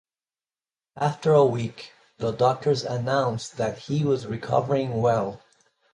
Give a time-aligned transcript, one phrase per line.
[0.97, 5.43] After a week, the doctors announced that he was recovering well.